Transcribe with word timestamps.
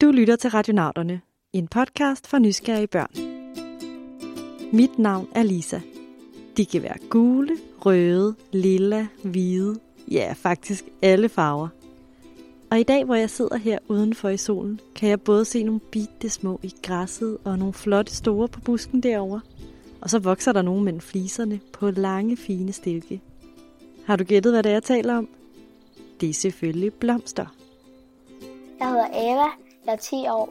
Du 0.00 0.10
lytter 0.10 0.36
til 0.36 0.50
Radionauterne, 0.50 1.20
en 1.52 1.68
podcast 1.68 2.26
for 2.26 2.38
nysgerrige 2.38 2.86
børn. 2.86 3.10
Mit 4.72 4.98
navn 4.98 5.28
er 5.34 5.42
Lisa. 5.42 5.80
De 6.56 6.66
kan 6.66 6.82
være 6.82 6.98
gule, 7.10 7.56
røde, 7.78 8.34
lilla, 8.52 9.06
hvide, 9.24 9.80
ja 10.10 10.34
faktisk 10.36 10.84
alle 11.02 11.28
farver. 11.28 11.68
Og 12.70 12.80
i 12.80 12.82
dag, 12.82 13.04
hvor 13.04 13.14
jeg 13.14 13.30
sidder 13.30 13.56
her 13.56 13.78
udenfor 13.88 14.28
i 14.28 14.36
solen, 14.36 14.80
kan 14.94 15.08
jeg 15.08 15.20
både 15.20 15.44
se 15.44 15.62
nogle 15.62 15.80
bitte 15.80 16.30
små 16.30 16.60
i 16.62 16.74
græsset 16.82 17.38
og 17.44 17.58
nogle 17.58 17.74
flotte 17.74 18.14
store 18.14 18.48
på 18.48 18.60
busken 18.60 19.02
derovre. 19.02 19.40
Og 20.00 20.10
så 20.10 20.18
vokser 20.18 20.52
der 20.52 20.62
nogle 20.62 20.84
mellem 20.84 21.00
fliserne 21.00 21.60
på 21.72 21.90
lange, 21.90 22.36
fine 22.36 22.72
stilke. 22.72 23.20
Har 24.06 24.16
du 24.16 24.24
gættet, 24.24 24.52
hvad 24.52 24.62
det 24.62 24.70
er, 24.70 24.74
jeg 24.74 24.82
taler 24.82 25.16
om? 25.16 25.28
Det 26.20 26.28
er 26.28 26.34
selvfølgelig 26.34 26.94
blomster. 26.94 27.46
Jeg 28.80 28.88
hedder 28.88 29.06
Eva, 29.12 29.63
jeg 29.86 29.92
er 29.92 29.96
10 29.96 30.16
år. 30.28 30.48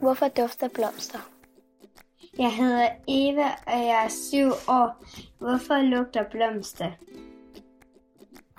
Hvorfor 0.00 0.28
dufter 0.28 0.68
blomster? 0.68 1.18
Jeg 2.38 2.52
hedder 2.52 2.88
Eva, 3.08 3.48
og 3.66 3.78
jeg 3.78 4.04
er 4.04 4.08
7 4.08 4.48
år. 4.68 5.04
Hvorfor 5.38 5.82
lugter 5.82 6.24
blomster? 6.30 6.90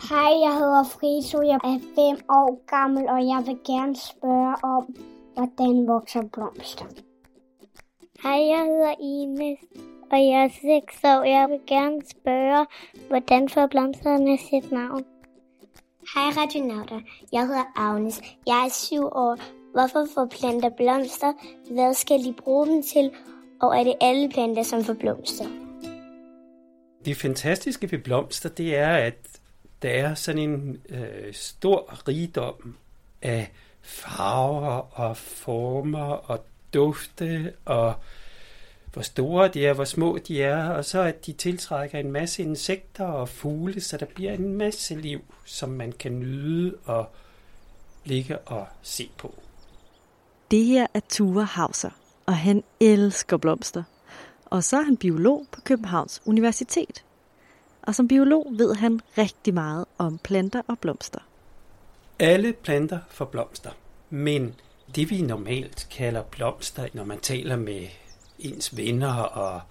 Hej, 0.10 0.32
jeg 0.46 0.54
hedder 0.54 0.84
Friso, 0.84 1.42
jeg 1.42 1.60
er 1.64 1.80
5 2.16 2.26
år 2.30 2.66
gammel, 2.68 3.10
og 3.10 3.20
jeg 3.28 3.44
vil 3.46 3.60
gerne 3.66 3.96
spørge 3.96 4.56
om, 4.64 4.96
hvordan 5.34 5.88
vokser 5.88 6.22
blomster. 6.34 6.86
Hej, 8.24 8.40
jeg 8.48 8.64
hedder 8.66 8.96
Ines, 9.00 9.60
og 10.12 10.18
jeg 10.18 10.44
er 10.44 10.50
6 10.86 11.04
år. 11.04 11.24
Jeg 11.24 11.50
vil 11.50 11.62
gerne 11.68 12.02
spørge, 12.10 12.66
hvordan 13.08 13.50
får 13.50 13.68
blomsterne 13.68 14.38
sit 14.38 14.72
navn? 14.72 15.06
Hej 16.16 16.24
radionauter, 16.38 17.00
jeg 17.32 17.48
hedder 17.48 17.64
Agnes. 17.76 18.22
Jeg 18.48 18.66
er 18.66 18.70
7 18.70 19.06
år. 19.06 19.63
Hvorfor 19.74 20.08
får 20.14 20.26
planter 20.26 20.70
blomster? 20.70 21.34
Hvad 21.72 21.94
skal 21.94 22.24
de 22.24 22.34
bruge 22.44 22.68
dem 22.68 22.84
til? 22.84 23.12
Og 23.62 23.78
er 23.78 23.84
det 23.84 23.96
alle 24.02 24.30
planter, 24.30 24.64
som 24.64 24.84
får 24.84 24.94
blomster? 24.94 25.46
Det 27.06 27.18
fantastiske 27.18 27.92
ved 27.92 28.00
blomster, 28.00 28.50
det 28.50 28.78
er, 28.78 28.96
at 28.96 29.16
der 29.82 29.90
er 29.90 30.16
sådan 30.16 30.42
en 30.42 30.82
øh, 30.90 31.34
stor 31.34 32.08
rigdom 32.08 32.76
af 33.22 33.52
farver 33.82 35.00
og 35.00 35.18
former 35.18 36.06
og 36.06 36.40
dufte 36.74 37.54
og 37.66 37.94
hvor 38.94 39.02
store 39.02 39.48
de 39.48 39.66
er, 39.66 39.74
hvor 39.74 39.86
små 39.86 40.18
de 40.18 40.44
er, 40.44 40.70
og 40.70 40.86
så 40.86 41.02
at 41.02 41.26
de 41.26 41.34
tiltrækker 41.34 42.00
en 42.00 42.12
masse 42.12 42.44
insekter 42.44 43.06
og 43.06 43.30
fugle, 43.30 43.82
så 43.82 43.98
der 43.98 44.06
bliver 44.06 44.34
en 44.34 44.54
masse 44.54 44.96
liv, 44.96 45.22
som 45.46 45.70
man 45.70 45.92
kan 45.92 46.20
nyde 46.20 46.76
og 46.86 47.06
ligge 48.06 48.38
og 48.38 48.68
se 48.82 49.10
på. 49.18 49.43
Det 50.54 50.66
her 50.66 50.88
er 50.94 51.00
Ture 51.10 51.46
Hauser, 51.46 51.90
og 52.26 52.38
han 52.38 52.64
elsker 52.80 53.38
blomster. 53.38 53.84
Og 54.46 54.64
så 54.64 54.78
er 54.78 54.82
han 54.82 54.98
biolog 54.98 55.46
på 55.52 55.62
Københavns 55.62 56.22
Universitet. 56.26 57.04
Og 57.82 57.96
som 57.96 58.08
biolog 58.08 58.48
ved 58.58 58.76
han 58.76 59.00
rigtig 59.18 59.54
meget 59.54 59.86
om 59.98 60.18
planter 60.18 60.62
og 60.68 60.80
blomster. 60.80 61.20
Alle 62.20 62.54
planter 62.54 63.00
får 63.10 63.26
blomster, 63.26 63.72
men 64.10 64.56
det 64.96 65.10
vi 65.10 65.22
normalt 65.22 65.88
kalder 65.92 66.24
blomster, 66.24 66.88
når 66.94 67.04
man 67.04 67.20
taler 67.20 67.56
med 67.56 67.88
ens 68.40 68.78
venner 68.78 69.14
og 69.14 69.62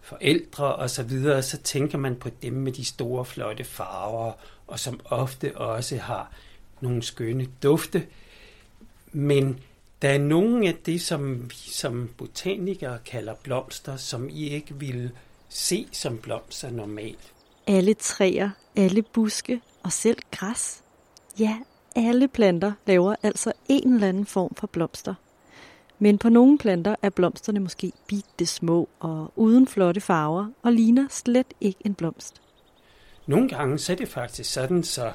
forældre 0.00 0.74
og 0.74 0.90
så 0.90 1.02
videre, 1.02 1.42
så 1.42 1.58
tænker 1.58 1.98
man 1.98 2.16
på 2.16 2.28
dem 2.42 2.52
med 2.52 2.72
de 2.72 2.84
store 2.84 3.24
flotte 3.24 3.64
farver, 3.64 4.32
og 4.66 4.78
som 4.78 5.00
ofte 5.04 5.56
også 5.56 5.96
har 5.96 6.32
nogle 6.80 7.02
skønne 7.02 7.46
dufte. 7.62 8.06
Men 9.12 9.60
der 10.02 10.08
er 10.08 10.18
nogle 10.18 10.68
af 10.68 10.74
det, 10.86 11.00
som 11.00 11.50
vi 11.50 11.56
som 11.56 12.10
botanikere 12.18 12.98
kalder 13.06 13.34
blomster, 13.42 13.96
som 13.96 14.28
I 14.28 14.48
ikke 14.48 14.74
vil 14.74 15.10
se 15.48 15.88
som 15.92 16.18
blomster 16.18 16.70
normalt. 16.70 17.32
Alle 17.66 17.94
træer, 17.94 18.50
alle 18.76 19.02
buske 19.02 19.60
og 19.82 19.92
selv 19.92 20.18
græs. 20.30 20.82
Ja, 21.38 21.58
alle 21.96 22.28
planter 22.28 22.72
laver 22.86 23.14
altså 23.22 23.52
en 23.68 23.94
eller 23.94 24.08
anden 24.08 24.26
form 24.26 24.54
for 24.54 24.66
blomster. 24.66 25.14
Men 25.98 26.18
på 26.18 26.28
nogle 26.28 26.58
planter 26.58 26.94
er 27.02 27.10
blomsterne 27.10 27.60
måske 27.60 27.92
bitte 28.06 28.46
små 28.46 28.88
og 29.00 29.32
uden 29.36 29.66
flotte 29.66 30.00
farver 30.00 30.46
og 30.62 30.72
ligner 30.72 31.06
slet 31.10 31.46
ikke 31.60 31.78
en 31.84 31.94
blomst. 31.94 32.42
Nogle 33.26 33.48
gange 33.48 33.78
så 33.78 33.92
er 33.92 33.96
det 33.96 34.08
faktisk 34.08 34.52
sådan, 34.52 34.82
så 34.82 35.12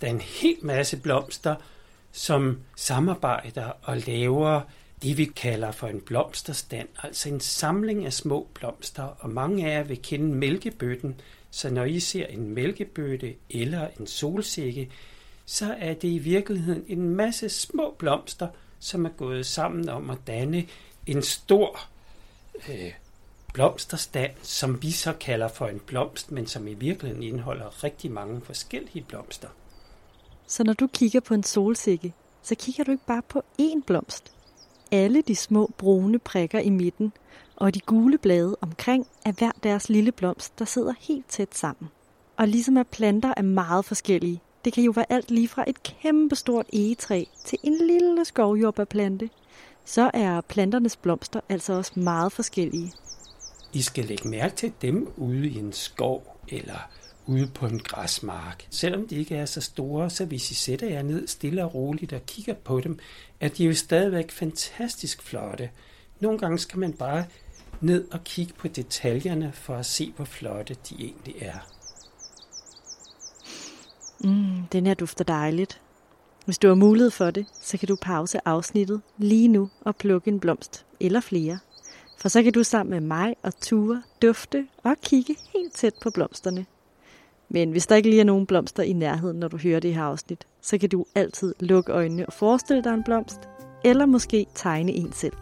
der 0.00 0.06
er 0.06 0.10
en 0.10 0.20
hel 0.20 0.56
masse 0.62 0.96
blomster, 0.96 1.54
som 2.12 2.60
samarbejder 2.76 3.72
og 3.82 3.96
laver 3.96 4.60
det, 5.02 5.18
vi 5.18 5.24
kalder 5.24 5.70
for 5.70 5.86
en 5.86 6.00
blomsterstand, 6.00 6.88
altså 7.02 7.28
en 7.28 7.40
samling 7.40 8.06
af 8.06 8.12
små 8.12 8.48
blomster, 8.54 9.02
og 9.02 9.30
mange 9.30 9.70
af 9.70 9.78
jer 9.78 9.82
vil 9.82 10.02
kende 10.02 10.34
mælkebøtten, 10.34 11.20
så 11.50 11.70
når 11.70 11.84
I 11.84 12.00
ser 12.00 12.26
en 12.26 12.54
mælkebøtte 12.54 13.34
eller 13.50 13.88
en 14.00 14.06
solsikke, 14.06 14.90
så 15.46 15.74
er 15.78 15.94
det 15.94 16.08
i 16.08 16.18
virkeligheden 16.18 16.84
en 16.88 17.14
masse 17.14 17.48
små 17.48 17.94
blomster, 17.98 18.48
som 18.78 19.04
er 19.04 19.10
gået 19.10 19.46
sammen 19.46 19.88
om 19.88 20.10
at 20.10 20.18
danne 20.26 20.66
en 21.06 21.22
stor 21.22 21.80
øh, 22.68 22.92
blomsterstand, 23.54 24.32
som 24.42 24.82
vi 24.82 24.90
så 24.90 25.12
kalder 25.12 25.48
for 25.48 25.66
en 25.66 25.80
blomst, 25.80 26.32
men 26.32 26.46
som 26.46 26.68
i 26.68 26.74
virkeligheden 26.74 27.22
indeholder 27.22 27.84
rigtig 27.84 28.10
mange 28.10 28.40
forskellige 28.40 29.04
blomster. 29.08 29.48
Så 30.52 30.64
når 30.64 30.72
du 30.72 30.86
kigger 30.86 31.20
på 31.20 31.34
en 31.34 31.42
solsikke, 31.42 32.14
så 32.42 32.54
kigger 32.54 32.84
du 32.84 32.90
ikke 32.90 33.06
bare 33.06 33.22
på 33.28 33.42
én 33.60 33.82
blomst. 33.86 34.32
Alle 34.90 35.22
de 35.22 35.36
små 35.36 35.70
brune 35.78 36.18
prikker 36.18 36.58
i 36.58 36.70
midten 36.70 37.12
og 37.56 37.74
de 37.74 37.80
gule 37.80 38.18
blade 38.18 38.56
omkring 38.60 39.06
er 39.24 39.32
hver 39.32 39.50
deres 39.62 39.88
lille 39.88 40.12
blomst, 40.12 40.58
der 40.58 40.64
sidder 40.64 40.92
helt 41.00 41.28
tæt 41.28 41.54
sammen. 41.54 41.90
Og 42.36 42.48
ligesom 42.48 42.76
at 42.76 42.86
planter 42.86 43.34
er 43.36 43.42
meget 43.42 43.84
forskellige, 43.84 44.40
det 44.64 44.72
kan 44.72 44.84
jo 44.84 44.90
være 44.90 45.12
alt 45.12 45.30
lige 45.30 45.48
fra 45.48 45.64
et 45.66 45.82
kæmpestort 45.82 46.66
egetræ 46.72 47.24
til 47.44 47.58
en 47.62 47.86
lille 47.86 48.24
skovjordbærplante, 48.24 49.30
så 49.84 50.10
er 50.14 50.40
planternes 50.40 50.96
blomster 50.96 51.40
altså 51.48 51.72
også 51.72 51.92
meget 52.00 52.32
forskellige. 52.32 52.92
I 53.72 53.82
skal 53.82 54.04
lægge 54.04 54.28
mærke 54.28 54.56
til 54.56 54.72
dem 54.82 55.08
ude 55.16 55.48
i 55.48 55.58
en 55.58 55.72
skov 55.72 56.36
eller 56.48 56.88
ude 57.26 57.46
på 57.54 57.66
en 57.66 57.78
græsmark. 57.78 58.66
Selvom 58.70 59.08
de 59.08 59.16
ikke 59.16 59.36
er 59.36 59.46
så 59.46 59.60
store, 59.60 60.10
så 60.10 60.24
hvis 60.24 60.50
I 60.50 60.54
sætter 60.54 60.88
jer 60.88 61.02
ned 61.02 61.26
stille 61.26 61.64
og 61.64 61.74
roligt 61.74 62.12
og 62.12 62.26
kigger 62.26 62.54
på 62.54 62.80
dem, 62.80 62.98
er 63.40 63.48
de 63.48 63.64
jo 63.64 63.74
stadigvæk 63.74 64.30
fantastisk 64.30 65.22
flotte. 65.22 65.70
Nogle 66.20 66.38
gange 66.38 66.58
skal 66.58 66.78
man 66.78 66.92
bare 66.92 67.24
ned 67.80 68.04
og 68.10 68.24
kigge 68.24 68.52
på 68.52 68.68
detaljerne 68.68 69.52
for 69.54 69.74
at 69.74 69.86
se, 69.86 70.12
hvor 70.16 70.24
flotte 70.24 70.76
de 70.90 70.94
egentlig 70.98 71.34
er. 71.40 71.58
Mm, 74.24 74.66
den 74.72 74.86
her 74.86 74.94
dufter 74.94 75.24
dejligt. 75.24 75.80
Hvis 76.44 76.58
du 76.58 76.68
har 76.68 76.74
mulighed 76.74 77.10
for 77.10 77.30
det, 77.30 77.46
så 77.62 77.78
kan 77.78 77.88
du 77.88 77.96
pause 78.02 78.48
afsnittet 78.48 79.02
lige 79.18 79.48
nu 79.48 79.70
og 79.80 79.96
plukke 79.96 80.28
en 80.28 80.40
blomst 80.40 80.84
eller 81.00 81.20
flere. 81.20 81.58
For 82.18 82.28
så 82.28 82.42
kan 82.42 82.52
du 82.52 82.64
sammen 82.64 82.90
med 82.90 83.00
mig 83.00 83.36
og 83.42 83.60
Ture 83.60 84.02
dufte 84.22 84.68
og 84.82 84.96
kigge 85.04 85.36
helt 85.52 85.74
tæt 85.74 85.94
på 86.02 86.10
blomsterne. 86.10 86.66
Men 87.54 87.70
hvis 87.70 87.86
der 87.86 87.96
ikke 87.96 88.08
lige 88.10 88.20
er 88.20 88.24
nogen 88.24 88.46
blomster 88.46 88.82
i 88.82 88.92
nærheden, 88.92 89.36
når 89.40 89.48
du 89.48 89.56
hører 89.56 89.80
det 89.80 89.94
her 89.94 90.02
afsnit, 90.02 90.46
så 90.62 90.78
kan 90.78 90.88
du 90.88 91.04
altid 91.14 91.54
lukke 91.60 91.92
øjnene 91.92 92.26
og 92.26 92.32
forestille 92.32 92.84
dig 92.84 92.94
en 92.94 93.02
blomst, 93.04 93.40
eller 93.84 94.06
måske 94.06 94.46
tegne 94.54 94.92
en 94.92 95.12
selv. 95.12 95.32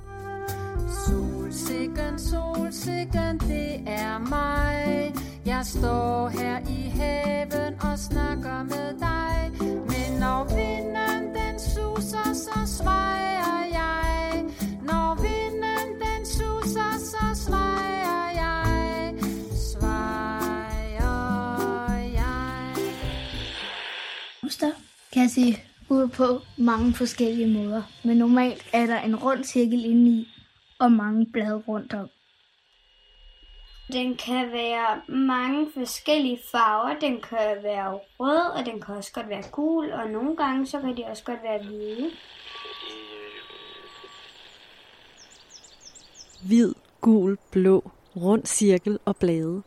Solsikken, 1.07 2.19
solsikken, 2.19 3.39
det 3.39 3.73
er 3.87 4.19
mig. 4.19 5.15
Jeg 5.47 5.61
står 5.65 6.29
her 6.29 6.59
i 6.59 6.89
haven 6.89 7.75
og 7.81 7.99
snakker 7.99 8.63
med 8.63 9.01
dig. 9.01 9.51
Men 9.61 10.21
når 10.21 10.45
vinden 10.45 11.35
den 11.35 11.59
suser, 11.59 12.33
så 12.35 12.83
svejer 12.83 13.67
jeg. 13.73 14.45
Når 14.83 15.15
vinden 15.23 15.89
den 16.03 16.27
suser, 16.27 16.93
så 16.99 17.45
svejer 17.45 18.30
jeg. 18.30 18.30
Kan 25.21 25.29
se 25.29 25.63
ud 25.89 26.09
på 26.09 26.41
mange 26.57 26.95
forskellige 26.95 27.49
måder, 27.49 27.83
men 28.05 28.17
normalt 28.17 28.67
er 28.73 28.87
der 28.87 29.01
en 29.01 29.17
rund 29.17 29.45
cirkel 29.45 29.85
indeni 29.85 30.29
og 30.79 30.93
mange 30.93 31.27
blade 31.33 31.63
rundt 31.69 31.95
om. 31.95 32.09
Den 33.93 34.17
kan 34.17 34.53
være 34.53 35.01
mange 35.09 35.67
forskellige 35.75 36.39
farver. 36.53 36.99
Den 36.99 37.21
kan 37.21 37.57
være 37.63 37.99
rød, 38.21 38.51
og 38.59 38.67
den 38.67 38.81
kan 38.81 38.95
også 38.95 39.13
godt 39.13 39.29
være 39.29 39.43
gul, 39.53 39.93
og 39.93 40.11
nogle 40.11 40.37
gange 40.37 40.67
så 40.67 40.81
kan 40.81 40.97
de 40.97 41.05
også 41.05 41.25
godt 41.25 41.43
være 41.43 41.63
hvide. 41.63 42.11
Hvid, 46.47 46.75
gul, 47.01 47.39
blå, 47.53 47.91
rund 48.17 48.47
cirkel 48.47 48.99
og 49.05 49.17
blade. 49.17 49.63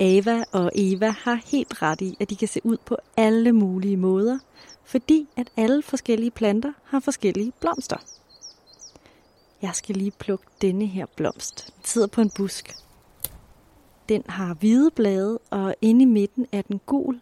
Ava 0.00 0.44
og 0.52 0.70
Eva 0.74 1.10
har 1.10 1.40
helt 1.52 1.82
ret 1.82 2.00
i, 2.00 2.16
at 2.20 2.30
de 2.30 2.36
kan 2.36 2.48
se 2.48 2.60
ud 2.64 2.76
på 2.86 2.96
alle 3.16 3.52
mulige 3.52 3.96
måder, 3.96 4.38
fordi 4.90 5.28
at 5.36 5.48
alle 5.56 5.82
forskellige 5.82 6.30
planter 6.30 6.72
har 6.84 7.00
forskellige 7.00 7.52
blomster. 7.60 7.96
Jeg 9.62 9.70
skal 9.74 9.96
lige 9.96 10.10
plukke 10.10 10.44
denne 10.62 10.86
her 10.86 11.06
blomst. 11.06 11.72
Den 11.76 11.84
sidder 11.84 12.06
på 12.06 12.20
en 12.20 12.30
busk. 12.30 12.76
Den 14.08 14.22
har 14.28 14.54
hvide 14.54 14.90
blade, 14.90 15.38
og 15.50 15.74
inde 15.80 16.02
i 16.02 16.04
midten 16.04 16.46
er 16.52 16.62
den 16.62 16.80
gul. 16.86 17.20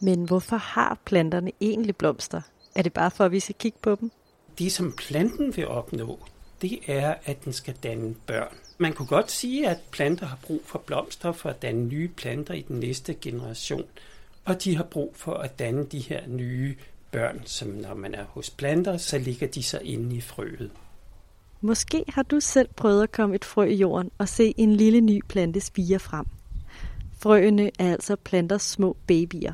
Men 0.00 0.24
hvorfor 0.24 0.56
har 0.56 0.98
planterne 1.04 1.52
egentlig 1.60 1.96
blomster? 1.96 2.40
Er 2.74 2.82
det 2.82 2.92
bare 2.92 3.10
for, 3.10 3.24
at 3.24 3.32
vi 3.32 3.40
skal 3.40 3.54
kigge 3.54 3.78
på 3.82 3.94
dem? 3.94 4.10
Det, 4.58 4.72
som 4.72 4.92
planten 4.92 5.56
vil 5.56 5.68
opnå, 5.68 6.18
det 6.62 6.78
er, 6.86 7.14
at 7.24 7.44
den 7.44 7.52
skal 7.52 7.74
danne 7.82 8.14
børn. 8.26 8.56
Man 8.78 8.92
kunne 8.92 9.08
godt 9.08 9.30
sige, 9.30 9.68
at 9.68 9.78
planter 9.90 10.26
har 10.26 10.38
brug 10.42 10.60
for 10.64 10.78
blomster 10.78 11.32
for 11.32 11.50
at 11.50 11.62
danne 11.62 11.84
nye 11.84 12.08
planter 12.08 12.54
i 12.54 12.62
den 12.62 12.80
næste 12.80 13.14
generation. 13.14 13.84
Og 14.48 14.64
de 14.64 14.76
har 14.76 14.84
brug 14.84 15.12
for 15.16 15.34
at 15.34 15.58
danne 15.58 15.84
de 15.84 15.98
her 15.98 16.20
nye 16.26 16.76
børn, 17.12 17.42
som 17.44 17.68
når 17.68 17.94
man 17.94 18.14
er 18.14 18.24
hos 18.24 18.50
planter, 18.50 18.96
så 18.96 19.18
ligger 19.18 19.46
de 19.46 19.62
så 19.62 19.78
inde 19.78 20.16
i 20.16 20.20
frøet. 20.20 20.70
Måske 21.60 22.04
har 22.08 22.22
du 22.22 22.40
selv 22.40 22.68
prøvet 22.76 23.02
at 23.02 23.12
komme 23.12 23.34
et 23.34 23.44
frø 23.44 23.64
i 23.64 23.74
jorden 23.74 24.10
og 24.18 24.28
se 24.28 24.54
en 24.56 24.76
lille 24.76 25.00
ny 25.00 25.22
plante 25.28 25.60
spire 25.60 25.98
frem. 25.98 26.26
Frøene 27.18 27.70
er 27.78 27.92
altså 27.92 28.16
planters 28.16 28.62
små 28.62 28.96
babyer. 29.06 29.52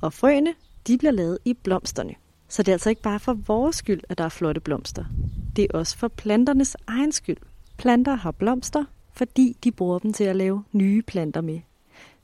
Og 0.00 0.12
frøene, 0.12 0.54
de 0.86 0.98
bliver 0.98 1.12
lavet 1.12 1.38
i 1.44 1.54
blomsterne. 1.54 2.14
Så 2.48 2.62
det 2.62 2.68
er 2.68 2.74
altså 2.74 2.90
ikke 2.90 3.02
bare 3.02 3.20
for 3.20 3.32
vores 3.32 3.76
skyld, 3.76 4.00
at 4.08 4.18
der 4.18 4.24
er 4.24 4.28
flotte 4.28 4.60
blomster. 4.60 5.04
Det 5.56 5.64
er 5.64 5.78
også 5.78 5.98
for 5.98 6.08
planternes 6.08 6.76
egen 6.86 7.12
skyld. 7.12 7.36
Planter 7.76 8.14
har 8.14 8.30
blomster, 8.30 8.84
fordi 9.12 9.56
de 9.64 9.72
bruger 9.72 9.98
dem 9.98 10.12
til 10.12 10.24
at 10.24 10.36
lave 10.36 10.64
nye 10.72 11.02
planter 11.02 11.40
med. 11.40 11.60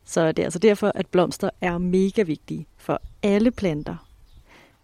Så 0.06 0.32
det 0.32 0.38
er 0.38 0.46
altså 0.46 0.58
derfor, 0.58 0.92
at 0.94 1.06
blomster 1.06 1.50
er 1.60 1.78
mega 1.78 2.22
vigtige 2.22 2.66
for 2.76 3.02
alle 3.22 3.50
planter. 3.50 4.08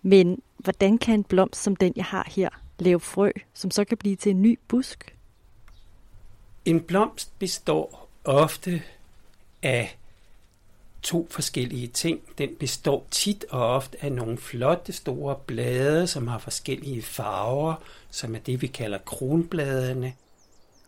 Men 0.02 0.42
hvordan 0.58 0.98
kan 0.98 1.14
en 1.14 1.24
blomst 1.24 1.62
som 1.62 1.76
den, 1.76 1.92
jeg 1.96 2.04
har 2.04 2.28
her, 2.30 2.48
lave 2.78 3.00
frø, 3.00 3.30
som 3.54 3.70
så 3.70 3.84
kan 3.84 3.98
blive 3.98 4.16
til 4.16 4.30
en 4.30 4.42
ny 4.42 4.58
busk? 4.68 5.16
En 6.64 6.80
blomst 6.80 7.38
består 7.38 8.08
ofte 8.24 8.82
af 9.62 9.98
to 11.02 11.26
forskellige 11.30 11.86
ting. 11.86 12.20
Den 12.38 12.54
består 12.60 13.06
tit 13.10 13.44
og 13.50 13.74
ofte 13.74 14.04
af 14.04 14.12
nogle 14.12 14.38
flotte 14.38 14.92
store 14.92 15.36
blade, 15.46 16.06
som 16.06 16.28
har 16.28 16.38
forskellige 16.38 17.02
farver, 17.02 17.74
som 18.10 18.34
er 18.34 18.38
det, 18.38 18.62
vi 18.62 18.66
kalder 18.66 18.98
kronbladene. 18.98 20.14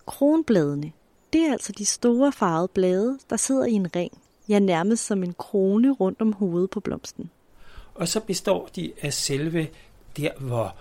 Kronbladene, 0.06 0.92
det 1.32 1.40
er 1.40 1.52
altså 1.52 1.72
de 1.72 1.84
store 1.84 2.32
farvede 2.32 2.68
blade, 2.68 3.18
der 3.30 3.36
sidder 3.36 3.64
i 3.64 3.72
en 3.72 3.96
ring. 3.96 4.23
Ja, 4.48 4.58
nærmest 4.58 5.06
som 5.06 5.22
en 5.22 5.34
krone 5.38 5.92
rundt 5.92 6.20
om 6.20 6.32
hovedet 6.32 6.70
på 6.70 6.80
blomsten. 6.80 7.30
Og 7.94 8.08
så 8.08 8.20
består 8.20 8.68
de 8.76 8.92
af 9.02 9.12
selve 9.12 9.68
der, 10.16 10.30
hvor 10.38 10.76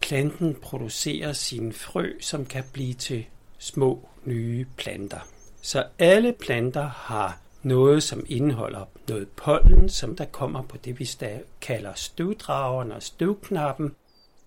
planten 0.00 0.54
producerer 0.62 1.32
sine 1.32 1.72
frø, 1.72 2.12
som 2.20 2.44
kan 2.44 2.64
blive 2.72 2.94
til 2.94 3.26
små 3.58 4.08
nye 4.24 4.66
planter. 4.76 5.18
Så 5.62 5.84
alle 5.98 6.32
planter 6.32 6.88
har 6.88 7.38
noget, 7.62 8.02
som 8.02 8.24
indeholder 8.28 8.84
noget 9.08 9.28
pollen, 9.28 9.88
som 9.88 10.16
der 10.16 10.24
kommer 10.24 10.62
på 10.62 10.76
det, 10.76 10.98
vi 10.98 11.10
kalder 11.60 11.92
støvdrageren 11.94 12.92
og 12.92 13.02
støvknappen. 13.02 13.92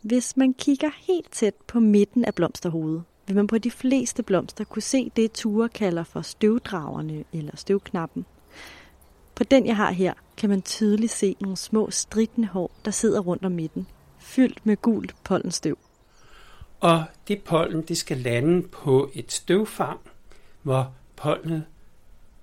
Hvis 0.02 0.38
man 0.38 0.54
kigger 0.54 0.90
helt 1.08 1.32
tæt 1.32 1.54
på 1.68 1.80
midten 1.80 2.26
af 2.26 2.36
blomsterhovedet, 2.36 3.04
vil 3.28 3.36
man 3.36 3.48
på 3.48 3.58
de 3.58 3.72
fleste 3.72 4.24
blomster 4.24 4.64
kunne 4.64 4.82
se 4.82 5.12
det, 5.16 5.32
Ture 5.32 5.70
kalder 5.70 6.04
for 6.04 6.22
støvdragerne 6.22 7.24
eller 7.34 7.56
støvknappen. 7.56 8.26
På 9.40 9.44
den, 9.44 9.66
jeg 9.66 9.76
har 9.76 9.92
her, 9.92 10.14
kan 10.38 10.50
man 10.50 10.62
tydeligt 10.62 11.12
se 11.12 11.36
nogle 11.40 11.58
små 11.58 11.92
stridende 11.92 12.48
hår, 12.48 12.72
der 12.86 12.92
sidder 12.92 13.20
rundt 13.20 13.46
om 13.46 13.52
midten, 13.52 13.88
fyldt 14.18 14.66
med 14.66 14.78
gult 14.82 15.16
pollenstøv. 15.24 15.78
Og 16.80 17.04
det 17.28 17.44
pollen, 17.44 17.82
det 17.82 17.98
skal 17.98 18.18
lande 18.18 18.68
på 18.68 19.10
et 19.14 19.32
støvfang, 19.32 20.00
hvor 20.62 20.94
pollenet 21.16 21.64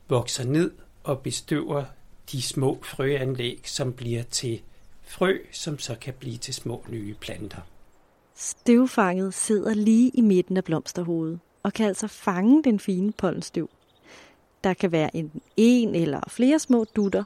vokser 0.09 0.45
ned 0.45 0.71
og 1.05 1.21
bestøver 1.21 1.85
de 2.33 2.43
små 2.43 2.79
frøanlæg, 2.83 3.61
som 3.65 3.93
bliver 3.93 4.23
til 4.23 4.63
frø, 5.03 5.39
som 5.53 5.79
så 5.79 5.95
kan 6.01 6.15
blive 6.19 6.37
til 6.37 6.55
små 6.55 6.85
nye 6.89 7.15
planter. 7.15 7.61
Støvfanget 8.35 9.35
sidder 9.35 9.75
lige 9.75 10.11
i 10.15 10.21
midten 10.21 10.57
af 10.57 10.65
blomsterhovedet 10.65 11.41
og 11.63 11.73
kan 11.73 11.87
altså 11.87 12.09
fange 12.09 12.65
den 12.65 12.81
fine 12.81 13.13
pollenstøv. 13.13 13.71
Der 14.67 14.75
kan 14.75 14.93
være 14.93 15.17
en, 15.17 15.33
en 15.57 15.95
eller 15.95 16.21
flere 16.29 16.59
små 16.59 16.85
dutter, 16.97 17.25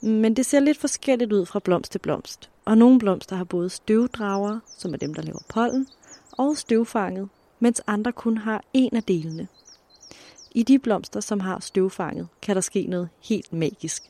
men 0.00 0.36
det 0.36 0.46
ser 0.46 0.60
lidt 0.60 0.78
forskelligt 0.78 1.32
ud 1.32 1.46
fra 1.46 1.58
blomst 1.58 1.92
til 1.92 1.98
blomst. 1.98 2.50
Og 2.64 2.78
nogle 2.78 2.98
blomster 2.98 3.36
har 3.36 3.44
både 3.44 3.70
støvdrager, 3.70 4.60
som 4.78 4.92
er 4.92 4.98
dem, 4.98 5.14
der 5.14 5.22
laver 5.22 5.38
pollen, 5.48 5.86
og 6.32 6.56
støvfanget, 6.56 7.28
mens 7.60 7.82
andre 7.86 8.12
kun 8.12 8.38
har 8.38 8.64
en 8.72 8.96
af 8.96 9.02
delene. 9.02 9.48
I 10.50 10.62
de 10.62 10.78
blomster, 10.78 11.20
som 11.20 11.40
har 11.40 11.60
støvfanget, 11.60 12.28
kan 12.42 12.54
der 12.54 12.60
ske 12.60 12.86
noget 12.86 13.08
helt 13.22 13.52
magisk. 13.52 14.02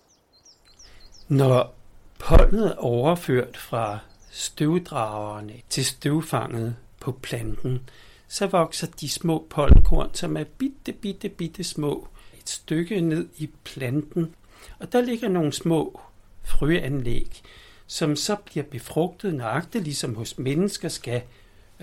Når 1.29 1.75
pollenet 2.19 2.67
er 2.67 2.77
overført 2.77 3.57
fra 3.57 3.99
støvdragerne 4.31 5.55
til 5.69 5.85
støvfanget 5.85 6.77
på 7.01 7.13
planten, 7.13 7.81
så 8.29 8.47
vokser 8.47 8.87
de 8.87 9.09
små 9.09 9.47
pollenkorn, 9.51 10.15
som 10.15 10.37
er 10.37 10.45
bitte, 10.45 10.93
bitte, 10.93 11.29
bitte 11.29 11.65
små, 11.65 12.09
et 12.47 12.51
stykke 12.51 13.01
ned 13.01 13.29
i 13.37 13.51
planten. 13.65 14.35
Og 14.79 14.93
der 14.93 15.01
ligger 15.01 15.29
nogle 15.29 15.53
små 15.53 16.01
frøanlæg, 16.45 17.43
som 17.87 18.17
så 18.17 18.37
bliver 18.37 18.65
befrugtet 18.65 19.35
nøjagtigt, 19.35 19.85
ligesom 19.85 20.15
hos 20.15 20.39
mennesker 20.39 20.89
skal 20.89 21.23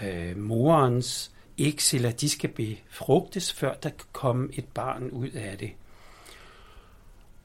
øh, 0.03 0.37
morens 0.37 1.31
ægceller, 1.57 2.11
de 2.11 2.29
skal 2.29 2.49
befrugtes, 2.49 3.53
før 3.53 3.73
der 3.73 3.89
kan 3.89 4.07
komme 4.11 4.49
et 4.53 4.65
barn 4.73 5.09
ud 5.09 5.29
af 5.29 5.57
det. 5.57 5.71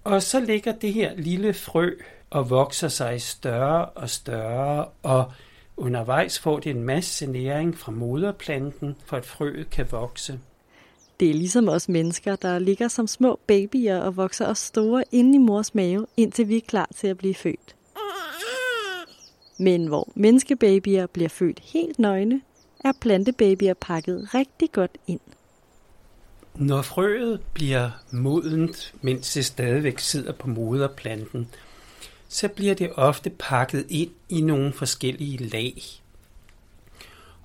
Og 0.04 0.22
så 0.22 0.40
ligger 0.40 0.72
det 0.72 0.94
her 0.94 1.14
lille 1.16 1.54
frø 1.54 1.90
og 2.30 2.50
vokser 2.50 2.88
sig 2.88 3.22
større 3.22 3.84
og 3.84 4.10
større, 4.10 4.84
og 5.02 5.32
undervejs 5.76 6.38
får 6.38 6.58
det 6.58 6.70
en 6.70 6.82
masse 6.82 7.26
næring 7.26 7.78
fra 7.78 7.92
moderplanten, 7.92 8.96
for 9.04 9.16
at 9.16 9.26
frøet 9.26 9.70
kan 9.70 9.86
vokse. 9.90 10.40
Det 11.20 11.30
er 11.30 11.34
ligesom 11.34 11.68
os 11.68 11.88
mennesker, 11.88 12.36
der 12.36 12.58
ligger 12.58 12.88
som 12.88 13.06
små 13.06 13.40
babyer 13.46 13.98
og 13.98 14.16
vokser 14.16 14.46
os 14.46 14.58
store 14.58 15.04
inde 15.12 15.34
i 15.34 15.38
mors 15.38 15.74
mave, 15.74 16.06
indtil 16.16 16.48
vi 16.48 16.56
er 16.56 16.60
klar 16.68 16.88
til 16.96 17.06
at 17.06 17.18
blive 17.18 17.34
født. 17.34 17.74
Men 19.58 19.86
hvor 19.86 20.08
menneskebabyer 20.14 21.06
bliver 21.06 21.28
født 21.28 21.60
helt 21.60 21.98
nøgne, 21.98 22.40
er 22.84 22.92
plantebabyer 23.00 23.74
pakket 23.74 24.34
rigtig 24.34 24.72
godt 24.72 24.98
ind. 25.06 25.20
Når 26.54 26.82
frøet 26.82 27.40
bliver 27.54 27.90
modent, 28.10 28.94
mens 29.02 29.32
det 29.32 29.44
stadigvæk 29.44 29.98
sidder 29.98 30.32
på 30.32 30.48
moderplanten, 30.48 31.48
så 32.28 32.48
bliver 32.48 32.74
det 32.74 32.92
ofte 32.96 33.30
pakket 33.30 33.86
ind 33.88 34.10
i 34.28 34.40
nogle 34.40 34.72
forskellige 34.72 35.36
lag. 35.36 35.82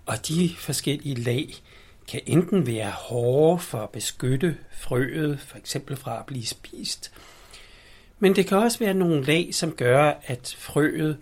Og 0.05 0.27
de 0.27 0.49
forskellige 0.57 1.15
lag 1.15 1.53
kan 2.07 2.21
enten 2.25 2.67
være 2.67 2.91
hårde 2.91 3.59
for 3.59 3.77
at 3.77 3.89
beskytte 3.89 4.57
frøet, 4.71 5.39
for 5.39 5.57
eksempel 5.57 5.95
fra 5.95 6.19
at 6.19 6.25
blive 6.25 6.45
spist, 6.45 7.11
men 8.23 8.35
det 8.35 8.47
kan 8.47 8.57
også 8.57 8.79
være 8.79 8.93
nogle 8.93 9.23
lag, 9.23 9.49
som 9.51 9.71
gør, 9.71 10.13
at 10.25 10.55
frøet 10.59 11.17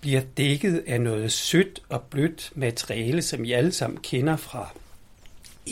bliver 0.00 0.20
dækket 0.36 0.84
af 0.86 1.00
noget 1.00 1.32
sødt 1.32 1.82
og 1.88 2.02
blødt 2.02 2.52
materiale, 2.54 3.22
som 3.22 3.44
I 3.44 3.52
alle 3.52 3.72
sammen 3.72 4.00
kender 4.02 4.36
fra 4.36 4.68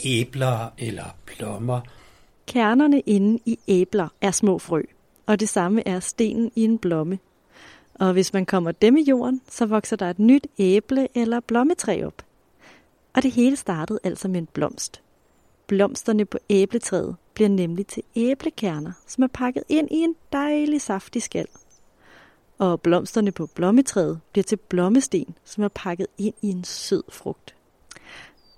æbler 0.05 0.73
eller 0.77 1.15
plommer. 1.25 1.81
Kernerne 2.47 2.99
inde 2.99 3.39
i 3.45 3.59
æbler 3.67 4.07
er 4.21 4.31
små 4.31 4.59
frø, 4.59 4.81
og 5.25 5.39
det 5.39 5.49
samme 5.49 5.87
er 5.87 5.99
stenen 5.99 6.51
i 6.55 6.63
en 6.63 6.77
blomme. 6.77 7.19
Og 7.93 8.13
hvis 8.13 8.33
man 8.33 8.45
kommer 8.45 8.71
dem 8.71 8.97
i 8.97 9.03
jorden, 9.03 9.41
så 9.49 9.65
vokser 9.65 9.95
der 9.95 10.09
et 10.09 10.19
nyt 10.19 10.47
æble 10.59 11.07
eller 11.15 11.39
blommetræ 11.39 12.03
op. 12.03 12.23
Og 13.13 13.23
det 13.23 13.31
hele 13.31 13.55
startede 13.55 13.99
altså 14.03 14.27
med 14.27 14.37
en 14.37 14.47
blomst. 14.53 15.01
Blomsterne 15.67 16.25
på 16.25 16.37
æbletræet 16.49 17.15
bliver 17.33 17.49
nemlig 17.49 17.87
til 17.87 18.03
æblekerner, 18.15 18.91
som 19.07 19.23
er 19.23 19.27
pakket 19.27 19.63
ind 19.69 19.87
i 19.91 19.95
en 19.95 20.15
dejlig 20.31 20.81
saftig 20.81 21.21
skal 21.21 21.47
og 22.59 22.81
blomsterne 22.81 23.31
på 23.31 23.45
blommetræet 23.45 24.19
bliver 24.31 24.43
til 24.43 24.55
blommesten, 24.55 25.35
som 25.43 25.63
er 25.63 25.67
pakket 25.67 26.07
ind 26.17 26.33
i 26.41 26.49
en 26.49 26.63
sød 26.63 27.03
frugt. 27.09 27.55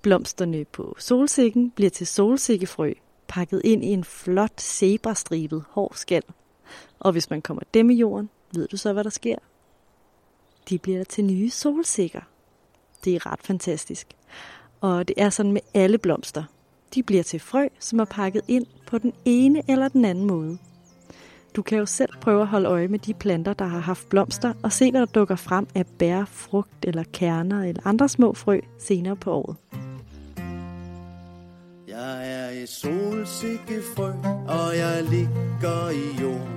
Blomsterne 0.02 0.64
på 0.64 0.96
solsikken 0.98 1.70
bliver 1.70 1.90
til 1.90 2.06
solsikkefrø, 2.06 2.92
pakket 3.28 3.60
ind 3.64 3.84
i 3.84 3.88
en 3.88 4.04
flot 4.04 4.60
zebrastribet 4.60 5.64
hård 5.70 5.92
skal. 5.94 6.22
Og 6.98 7.12
hvis 7.12 7.30
man 7.30 7.42
kommer 7.42 7.62
dem 7.74 7.90
i 7.90 7.94
jorden, 7.94 8.30
ved 8.54 8.68
du 8.68 8.76
så, 8.76 8.92
hvad 8.92 9.04
der 9.04 9.10
sker? 9.10 9.36
De 10.68 10.78
bliver 10.78 11.04
til 11.04 11.24
nye 11.24 11.50
solsikker. 11.50 12.20
Det 13.04 13.14
er 13.14 13.32
ret 13.32 13.42
fantastisk. 13.42 14.06
Og 14.80 15.08
det 15.08 15.14
er 15.18 15.30
sådan 15.30 15.52
med 15.52 15.60
alle 15.74 15.98
blomster. 15.98 16.44
De 16.94 17.02
bliver 17.02 17.22
til 17.22 17.40
frø, 17.40 17.68
som 17.78 17.98
er 17.98 18.04
pakket 18.04 18.42
ind 18.48 18.66
på 18.86 18.98
den 18.98 19.12
ene 19.24 19.62
eller 19.68 19.88
den 19.88 20.04
anden 20.04 20.26
måde. 20.26 20.58
Du 21.56 21.62
kan 21.62 21.78
jo 21.78 21.86
selv 21.86 22.10
prøve 22.20 22.40
at 22.40 22.46
holde 22.46 22.68
øje 22.68 22.88
med 22.88 22.98
de 22.98 23.14
planter, 23.14 23.52
der 23.52 23.64
har 23.64 23.78
haft 23.78 24.08
blomster, 24.08 24.52
og 24.62 24.72
se, 24.72 24.90
hvad 24.90 25.00
der 25.00 25.06
dukker 25.06 25.36
frem 25.36 25.66
af 25.74 25.86
bær, 25.86 26.24
frugt 26.24 26.84
eller 26.84 27.04
kerner 27.12 27.62
eller 27.64 27.86
andre 27.86 28.08
små 28.08 28.34
frø 28.34 28.60
senere 28.78 29.16
på 29.16 29.32
året. 29.32 29.56
Jeg 31.88 32.30
er 32.30 32.50
et 32.62 32.68
solsikkefrø, 32.68 34.10
og 34.48 34.76
jeg 34.76 35.04
ligger 35.10 35.90
i 35.90 36.22
jord. 36.22 36.48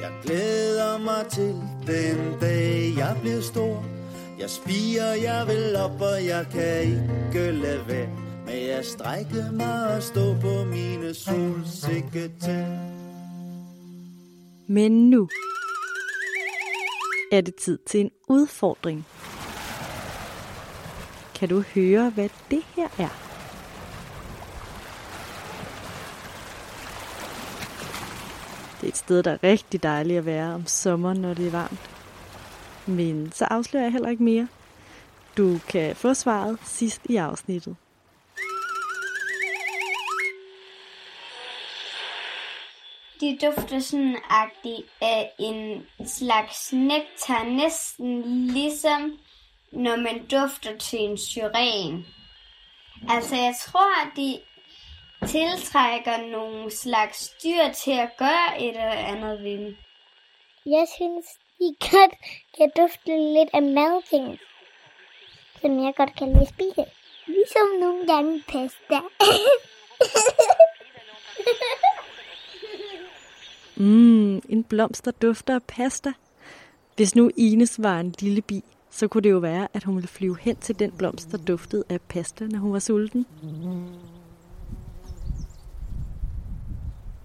Jeg 0.00 0.12
glæder 0.22 0.98
mig 0.98 1.26
til 1.30 1.54
den 1.86 2.40
dag, 2.40 2.92
jeg 2.96 3.16
bliver 3.22 3.40
stor. 3.40 3.99
Jeg 4.40 4.50
spiger, 4.50 5.12
jeg 5.12 5.46
vil 5.46 5.76
op, 5.76 6.00
og 6.00 6.26
jeg 6.26 6.46
kan 6.52 6.80
ikke 6.80 7.52
lade 7.52 7.88
være 7.88 8.08
med 8.46 8.68
at 8.68 8.86
strække 8.86 9.44
mig 9.52 9.96
og 9.96 10.02
stå 10.02 10.34
på 10.40 10.64
mine 10.64 11.14
solsikketæer. 11.14 12.78
Men 14.66 15.10
nu 15.10 15.28
er 17.32 17.40
det 17.40 17.54
tid 17.54 17.78
til 17.86 18.00
en 18.00 18.10
udfordring. 18.28 19.06
Kan 21.34 21.48
du 21.48 21.60
høre, 21.74 22.10
hvad 22.10 22.28
det 22.50 22.62
her 22.76 22.88
er? 22.98 23.14
Det 28.80 28.86
er 28.86 28.88
et 28.88 28.96
sted, 28.96 29.22
der 29.22 29.30
er 29.30 29.42
rigtig 29.42 29.82
dejligt 29.82 30.18
at 30.18 30.26
være 30.26 30.54
om 30.54 30.66
sommeren, 30.66 31.18
når 31.18 31.34
det 31.34 31.46
er 31.46 31.50
varmt. 31.50 31.99
Men 32.86 33.32
så 33.32 33.44
afslører 33.44 33.84
jeg 33.84 33.92
heller 33.92 34.08
ikke 34.08 34.22
mere. 34.22 34.48
Du 35.36 35.58
kan 35.68 35.96
få 35.96 36.14
svaret 36.14 36.58
sidst 36.64 37.00
i 37.04 37.16
afsnittet. 37.16 37.76
De 43.20 43.38
dufter 43.42 43.78
sådan 43.78 44.16
agtigt 44.30 44.88
af 45.00 45.30
en 45.38 45.86
slags 46.06 46.72
nektar, 46.72 47.44
næsten 47.44 48.46
ligesom 48.46 49.18
når 49.72 49.96
man 49.96 50.26
dufter 50.26 50.78
til 50.78 51.00
en 51.00 51.18
syren. 51.18 52.06
Altså, 53.08 53.36
jeg 53.36 53.54
tror, 53.60 54.02
at 54.02 54.16
de 54.16 54.40
tiltrækker 55.26 56.30
nogle 56.30 56.70
slags 56.70 57.30
dyr 57.44 57.72
til 57.72 57.92
at 57.92 58.16
gøre 58.18 58.62
et 58.62 58.68
eller 58.68 58.90
andet 58.90 59.42
ved 59.42 59.58
dem. 59.58 59.76
Jeg 60.66 60.86
synes, 60.96 61.26
de 61.60 61.74
godt 61.90 62.14
kan 62.56 62.70
dufte 62.76 63.12
lidt 63.36 63.50
af 63.52 63.62
madting, 63.62 64.38
som 65.60 65.84
jeg 65.84 65.92
godt 65.96 66.16
kan 66.18 66.28
lide 66.28 66.40
at 66.40 66.48
spise. 66.48 66.84
Ligesom 67.26 67.66
nogle 67.80 68.06
gange 68.06 68.42
pasta. 68.48 69.00
Mm, 73.76 74.36
en 74.36 74.64
blomst, 74.64 75.04
der 75.04 75.10
dufter 75.10 75.54
af 75.54 75.62
pasta. 75.62 76.12
Hvis 76.96 77.14
nu 77.14 77.30
Ines 77.36 77.82
var 77.82 78.00
en 78.00 78.14
lille 78.18 78.42
bi, 78.42 78.64
så 78.90 79.08
kunne 79.08 79.22
det 79.22 79.30
jo 79.30 79.38
være, 79.38 79.68
at 79.74 79.84
hun 79.84 79.94
ville 79.96 80.08
flyve 80.08 80.38
hen 80.40 80.56
til 80.56 80.78
den 80.78 80.92
blomst, 80.92 81.32
der 81.32 81.38
duftede 81.38 81.84
af 81.88 82.00
pasta, 82.00 82.44
når 82.44 82.58
hun 82.58 82.72
var 82.72 82.78
sulten. 82.78 83.26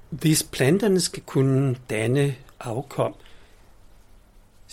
Hvis 0.09 0.43
planterne 0.43 0.99
skal 0.99 1.23
kunne 1.23 1.75
danne 1.89 2.35
afkom, 2.59 3.15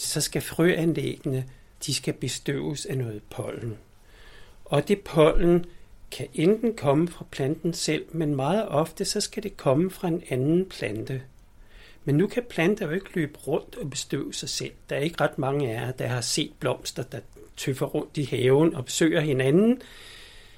så 0.02 0.21
skal 0.21 0.42
frøanlæggene 0.42 1.44
de 1.87 1.94
skal 1.94 2.14
bestøves 2.14 2.87
af 2.87 2.99
noget 2.99 3.23
pollen. 3.30 3.78
Og 4.64 4.88
det 4.88 5.00
pollen 5.00 5.64
kan 6.11 6.26
enten 6.35 6.76
komme 6.76 7.09
fra 7.09 7.25
planten 7.30 7.75
selv, 7.75 8.04
men 8.12 8.37
meget 8.37 8.68
ofte 8.68 9.04
så 9.04 9.21
skal 9.21 9.42
det 9.42 9.56
komme 9.56 9.90
fra 9.90 10.09
en 10.09 10.23
anden 10.28 10.66
plante. 10.66 11.23
Men 12.04 12.14
nu 12.14 12.26
kan 12.26 12.42
planter 12.50 12.87
jo 12.87 12.92
ikke 12.92 13.14
løbe 13.14 13.38
rundt 13.38 13.76
og 13.76 13.90
bestøve 13.90 14.35
sig 14.35 14.49
selv. 14.49 14.73
Der 14.90 14.97
er 14.97 15.00
ikke 15.00 15.21
ret 15.21 15.38
mange 15.38 15.71
af 15.71 15.75
jer, 15.75 15.92
der 15.92 16.06
har 16.06 16.21
set 16.21 16.52
blomster, 16.59 17.02
der 17.02 17.18
tøffer 17.56 17.87
rundt 17.87 18.16
i 18.16 18.25
haven 18.25 18.75
og 18.75 18.85
besøger 18.85 19.21
hinanden. 19.21 19.82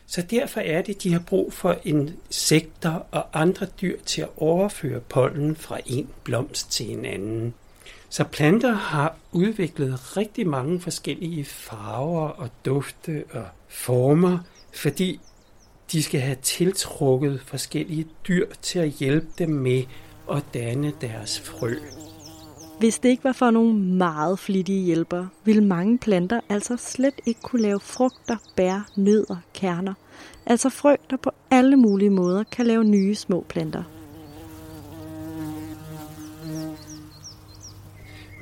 Så 0.07 0.23
derfor 0.23 0.61
er 0.61 0.83
det, 0.83 1.03
de 1.03 1.13
har 1.13 1.23
brug 1.27 1.53
for 1.53 1.79
insekter 1.85 3.07
og 3.11 3.27
andre 3.33 3.67
dyr 3.81 3.99
til 4.07 4.23
at 4.23 4.31
overføre 4.37 5.01
pollen 5.01 5.57
fra 5.57 5.79
en 5.87 6.11
blomst 6.25 6.73
til 6.73 6.91
en 6.91 7.05
anden. 7.05 7.55
Så 8.09 8.25
planter 8.25 8.73
har 8.73 9.17
udviklet 9.33 10.17
rigtig 10.17 10.47
mange 10.47 10.81
forskellige 10.81 11.45
farver 11.45 12.29
og 12.29 12.51
dufte 12.65 13.25
og 13.33 13.45
former, 13.69 14.39
fordi 14.75 15.21
de 15.93 16.03
skal 16.03 16.21
have 16.21 16.37
tiltrukket 16.43 17.41
forskellige 17.47 18.07
dyr 18.29 18.47
til 18.63 18.79
at 18.79 18.89
hjælpe 18.89 19.27
dem 19.39 19.51
med 19.51 19.83
at 20.33 20.45
danne 20.55 20.93
deres 21.01 21.41
frø. 21.41 21.75
Hvis 22.79 22.99
det 22.99 23.09
ikke 23.09 23.25
var 23.25 23.33
for 23.33 23.51
nogle 23.51 23.79
meget 23.79 24.39
flittige 24.39 24.85
hjælpere, 24.85 25.29
ville 25.45 25.65
mange 25.65 25.99
planter 25.99 26.41
altså 26.49 26.77
slet 26.77 27.15
ikke 27.27 27.41
kunne 27.41 27.63
lave 27.63 27.81
frugter, 27.81 28.37
bær, 28.57 28.89
nødder, 28.97 29.37
kerner. 29.55 29.95
Altså 30.47 30.69
frø, 30.69 30.95
der 31.11 31.17
på 31.17 31.31
alle 31.51 31.77
mulige 31.77 32.11
måder 32.11 32.43
kan 32.43 32.67
lave 32.67 32.85
nye 32.85 33.15
små 33.15 33.45
planter. 33.49 33.83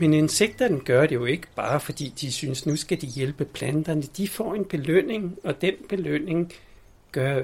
Men 0.03 0.15
insekterne 0.15 0.81
gør 0.81 1.07
det 1.07 1.15
jo 1.15 1.25
ikke 1.25 1.47
bare, 1.57 1.81
fordi 1.81 2.15
de 2.21 2.33
synes, 2.33 2.67
nu 2.67 2.77
skal 2.77 3.01
de 3.01 3.07
hjælpe 3.07 3.45
planterne. 3.45 4.03
De 4.03 4.29
får 4.29 4.55
en 4.55 4.65
belønning, 4.65 5.39
og 5.45 5.61
den 5.61 5.75
belønning 5.89 6.53
gør, 7.13 7.43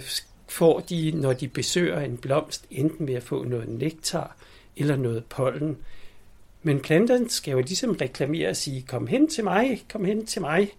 får 0.49 0.81
de, 0.81 1.11
når 1.11 1.33
de 1.33 1.49
besøger 1.49 2.01
en 2.01 2.17
blomst, 2.17 2.67
enten 2.71 3.09
ved 3.09 3.15
at 3.15 3.23
få 3.23 3.45
noget 3.45 3.69
nektar 3.69 4.37
eller 4.77 4.97
noget 4.97 5.25
pollen. 5.25 5.77
Men 6.63 6.81
planterne 6.81 7.31
skal 7.31 7.53
jo 7.53 7.59
ligesom 7.61 7.97
reklamere 8.01 8.49
og 8.49 8.57
sige, 8.57 8.83
kom 8.83 9.07
hen 9.07 9.29
til 9.29 9.45
mig, 9.45 9.85
kom 9.93 10.05
hen 10.05 10.27
til 10.27 10.41
mig. 10.41 10.73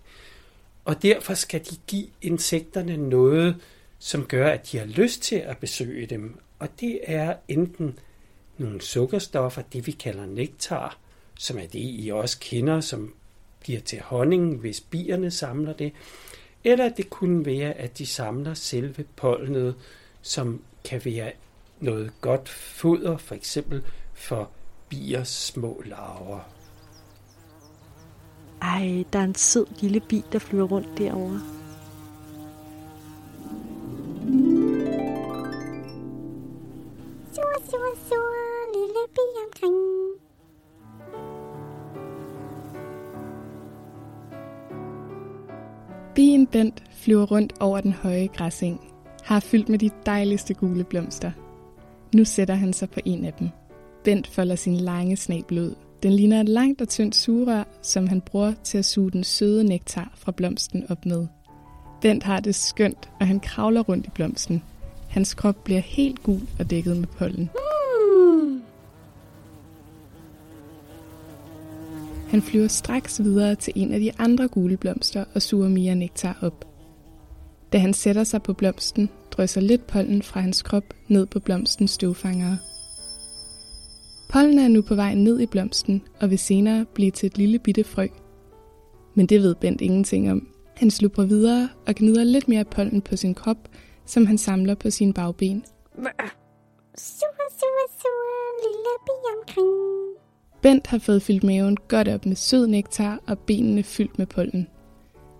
Og 0.85 1.01
derfor 1.03 1.33
skal 1.33 1.65
de 1.65 1.75
give 1.87 2.07
insekterne 2.21 2.97
noget, 2.97 3.55
som 3.99 4.25
gør, 4.25 4.49
at 4.49 4.71
de 4.71 4.77
har 4.77 4.85
lyst 4.85 5.21
til 5.21 5.35
at 5.35 5.57
besøge 5.57 6.05
dem. 6.05 6.39
Og 6.59 6.67
det 6.79 6.99
er 7.03 7.33
enten 7.47 7.99
nogle 8.57 8.81
sukkerstoffer, 8.81 9.61
det 9.61 9.87
vi 9.87 9.91
kalder 9.91 10.25
nektar, 10.25 10.97
som 11.41 11.57
er 11.57 11.67
det, 11.67 11.79
I 11.79 12.11
også 12.13 12.37
kender, 12.39 12.81
som 12.81 13.13
bliver 13.59 13.79
til 13.79 14.01
honning, 14.01 14.57
hvis 14.57 14.81
bierne 14.81 15.31
samler 15.31 15.73
det. 15.73 15.93
Eller 16.63 16.89
det 16.89 17.09
kunne 17.09 17.45
være, 17.45 17.73
at 17.73 17.97
de 17.97 18.05
samler 18.05 18.53
selve 18.53 19.05
pollenet, 19.15 19.75
som 20.21 20.61
kan 20.85 21.01
være 21.05 21.31
noget 21.79 22.11
godt 22.21 22.49
foder, 22.49 23.17
for 23.17 23.35
eksempel 23.35 23.83
for 24.13 24.49
biers 24.89 25.29
små 25.29 25.81
larver. 25.85 26.39
Ej, 28.61 29.03
der 29.13 29.19
er 29.19 29.23
en 29.23 29.35
sød 29.35 29.65
lille 29.81 29.99
bi, 29.99 30.23
der 30.31 30.39
flyver 30.39 30.67
rundt 30.67 30.97
derovre. 30.97 31.58
Bien 46.19 46.47
Bent 46.47 46.83
flyver 46.91 47.25
rundt 47.25 47.53
over 47.59 47.81
den 47.81 47.93
høje 47.93 48.27
græseng, 48.27 48.81
har 49.23 49.39
fyldt 49.39 49.69
med 49.69 49.79
de 49.79 49.89
dejligste 50.05 50.53
gule 50.53 50.83
blomster. 50.83 51.31
Nu 52.15 52.25
sætter 52.25 52.53
han 52.53 52.73
sig 52.73 52.89
på 52.89 52.99
en 53.05 53.25
af 53.25 53.33
dem. 53.33 53.49
Bent 54.03 54.27
folder 54.27 54.55
sin 54.55 54.77
lange 54.77 55.17
snabel 55.17 55.59
ud. 55.59 55.75
Den 56.03 56.13
ligner 56.13 56.41
et 56.41 56.49
langt 56.49 56.81
og 56.81 56.89
tyndt 56.89 57.15
sugerør, 57.15 57.63
som 57.81 58.07
han 58.07 58.21
bruger 58.21 58.53
til 58.63 58.77
at 58.77 58.85
suge 58.85 59.11
den 59.11 59.23
søde 59.23 59.63
nektar 59.63 60.11
fra 60.15 60.31
blomsten 60.31 60.85
op 60.89 61.05
med. 61.05 61.27
Bent 62.01 62.23
har 62.23 62.39
det 62.39 62.55
skønt, 62.55 63.09
og 63.19 63.27
han 63.27 63.39
kravler 63.39 63.81
rundt 63.81 64.07
i 64.07 64.09
blomsten. 64.09 64.63
Hans 65.09 65.33
krop 65.33 65.63
bliver 65.63 65.81
helt 65.81 66.23
gul 66.23 66.41
og 66.59 66.69
dækket 66.69 66.97
med 66.97 67.07
pollen. 67.07 67.49
Han 72.29 72.41
flyver 72.41 72.67
straks 72.67 73.23
videre 73.23 73.55
til 73.55 73.73
en 73.75 73.93
af 73.93 73.99
de 73.99 74.11
andre 74.19 74.47
gule 74.47 74.77
blomster 74.77 75.25
og 75.35 75.41
suger 75.41 75.69
mere 75.69 75.95
nektar 75.95 76.37
op. 76.41 76.65
Da 77.73 77.77
han 77.77 77.93
sætter 77.93 78.23
sig 78.23 78.43
på 78.43 78.53
blomsten, 78.53 79.09
drysser 79.31 79.61
lidt 79.61 79.87
pollen 79.87 80.21
fra 80.21 80.39
hans 80.39 80.61
krop 80.61 80.83
ned 81.07 81.25
på 81.25 81.39
blomstens 81.39 81.91
støvfangere. 81.91 82.57
Pollen 84.29 84.59
er 84.59 84.67
nu 84.67 84.81
på 84.81 84.95
vej 84.95 85.13
ned 85.13 85.39
i 85.39 85.45
blomsten 85.45 86.01
og 86.19 86.29
vil 86.29 86.39
senere 86.39 86.85
blive 86.93 87.11
til 87.11 87.27
et 87.27 87.37
lille 87.37 87.59
bitte 87.59 87.83
frø. 87.83 88.07
Men 89.15 89.25
det 89.25 89.41
ved 89.41 89.55
Bent 89.55 89.81
ingenting 89.81 90.31
om. 90.31 90.47
Han 90.75 90.91
slubrer 90.91 91.25
videre 91.25 91.69
og 91.87 91.95
gnider 91.95 92.23
lidt 92.23 92.47
mere 92.47 92.65
pollen 92.65 93.01
på 93.01 93.15
sin 93.15 93.35
krop, 93.35 93.69
som 94.05 94.25
han 94.25 94.37
samler 94.37 94.75
på 94.75 94.89
sine 94.89 95.13
bagben. 95.13 95.65
Sure, 96.97 97.49
sure, 97.59 97.87
sure, 97.99 98.53
lille 98.63 98.93
bi 99.05 99.11
omkring. 99.37 99.88
Bent 100.61 100.87
har 100.87 100.97
fået 100.97 101.21
fyldt 101.21 101.43
maven 101.43 101.77
godt 101.87 102.07
op 102.07 102.25
med 102.25 102.35
sød 102.35 102.67
nektar 102.67 103.19
og 103.27 103.39
benene 103.39 103.83
fyldt 103.83 104.17
med 104.17 104.25
pollen. 104.25 104.67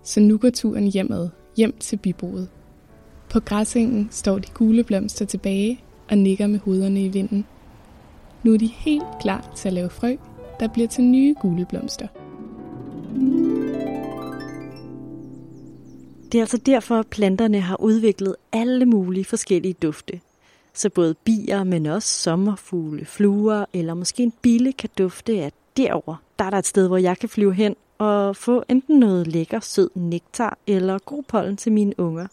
Så 0.02 0.20
nu 0.20 0.38
går 0.38 0.50
turen 0.50 0.86
hjemad, 0.86 1.28
hjem 1.56 1.74
til 1.80 1.96
biboet. 1.96 2.48
På 3.30 3.40
græsengen 3.40 4.08
står 4.10 4.38
de 4.38 4.48
gule 4.54 4.84
blomster 4.84 5.24
tilbage 5.24 5.80
og 6.10 6.18
nikker 6.18 6.46
med 6.46 6.58
hovederne 6.58 7.04
i 7.04 7.08
vinden. 7.08 7.44
Nu 8.42 8.54
er 8.54 8.58
de 8.58 8.66
helt 8.66 9.04
klar 9.20 9.52
til 9.56 9.68
at 9.68 9.74
lave 9.74 9.90
frø, 9.90 10.16
der 10.60 10.68
bliver 10.68 10.88
til 10.88 11.04
nye 11.04 11.34
gule 11.40 11.66
blomster. 11.68 12.06
Det 16.32 16.38
er 16.38 16.42
altså 16.42 16.58
derfor, 16.66 16.96
at 16.96 17.06
planterne 17.06 17.60
har 17.60 17.80
udviklet 17.80 18.36
alle 18.52 18.86
mulige 18.86 19.24
forskellige 19.24 19.74
dufte. 19.82 20.20
Så 20.74 20.90
både 20.90 21.14
bier, 21.14 21.64
men 21.64 21.86
også 21.86 22.08
sommerfugle, 22.08 23.04
fluer 23.04 23.64
eller 23.72 23.94
måske 23.94 24.22
en 24.22 24.32
bille 24.42 24.72
kan 24.72 24.90
dufte 24.98 25.42
at 25.42 25.54
derover. 25.76 26.22
Der 26.38 26.44
er 26.44 26.50
der 26.50 26.58
et 26.58 26.66
sted, 26.66 26.86
hvor 26.88 26.96
jeg 26.96 27.18
kan 27.18 27.28
flyve 27.28 27.54
hen 27.54 27.76
og 27.98 28.36
få 28.36 28.64
enten 28.68 28.98
noget 28.98 29.26
lækker, 29.26 29.60
sød 29.60 29.90
nektar 29.94 30.58
eller 30.66 30.98
god 30.98 31.22
pollen 31.22 31.56
til 31.56 31.72
mine 31.72 32.00
unger. 32.00 32.26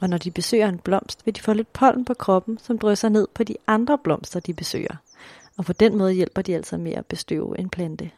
Og 0.00 0.08
når 0.08 0.18
de 0.18 0.30
besøger 0.30 0.68
en 0.68 0.78
blomst, 0.78 1.26
vil 1.26 1.36
de 1.36 1.40
få 1.40 1.52
lidt 1.52 1.72
pollen 1.72 2.04
på 2.04 2.14
kroppen, 2.14 2.58
som 2.58 2.78
drysser 2.78 3.08
ned 3.08 3.28
på 3.34 3.44
de 3.44 3.54
andre 3.66 3.98
blomster, 4.04 4.40
de 4.40 4.54
besøger. 4.54 4.96
Og 5.56 5.64
på 5.64 5.72
den 5.72 5.96
måde 5.96 6.12
hjælper 6.12 6.42
de 6.42 6.54
altså 6.54 6.76
med 6.76 6.92
at 6.92 7.06
bestøve 7.06 7.58
en 7.58 7.68
plante. 7.68 8.10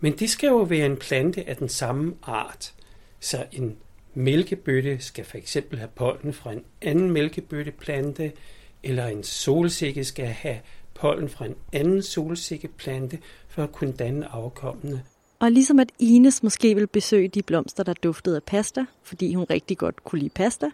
Men 0.00 0.18
det 0.18 0.30
skal 0.30 0.46
jo 0.46 0.56
være 0.56 0.86
en 0.86 0.96
plante 0.96 1.48
af 1.48 1.56
den 1.56 1.68
samme 1.68 2.14
art. 2.22 2.74
Så 3.20 3.44
en 3.52 3.76
mælkebøtte 4.18 5.00
skal 5.00 5.24
for 5.24 5.38
eksempel 5.38 5.78
have 5.78 5.88
pollen 5.88 6.32
fra 6.32 6.52
en 6.52 6.64
anden 6.82 7.10
mælkebøtteplante, 7.10 8.32
eller 8.82 9.06
en 9.06 9.22
solsikke 9.22 10.04
skal 10.04 10.26
have 10.26 10.58
pollen 10.94 11.28
fra 11.28 11.46
en 11.46 11.54
anden 11.72 12.02
solsikkeplante 12.02 13.18
for 13.48 13.62
at 13.62 13.72
kunne 13.72 13.92
danne 13.92 14.26
afkommende. 14.26 15.02
Og 15.38 15.52
ligesom 15.52 15.78
at 15.78 15.92
Ines 15.98 16.42
måske 16.42 16.74
vil 16.74 16.86
besøge 16.86 17.28
de 17.28 17.42
blomster, 17.42 17.82
der 17.82 17.92
duftede 17.92 18.36
af 18.36 18.42
pasta, 18.42 18.84
fordi 19.02 19.34
hun 19.34 19.46
rigtig 19.50 19.78
godt 19.78 20.04
kunne 20.04 20.18
lide 20.18 20.30
pasta, 20.30 20.70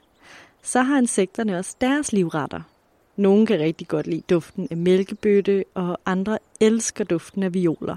så 0.62 0.82
har 0.82 0.98
insekterne 0.98 1.58
også 1.58 1.76
deres 1.80 2.12
livretter. 2.12 2.60
Nogle 3.16 3.46
kan 3.46 3.60
rigtig 3.60 3.88
godt 3.88 4.06
lide 4.06 4.22
duften 4.30 4.68
af 4.70 4.76
mælkebøtte, 4.76 5.64
og 5.74 5.98
andre 6.06 6.38
elsker 6.60 7.04
duften 7.04 7.42
af 7.42 7.54
violer. 7.54 7.96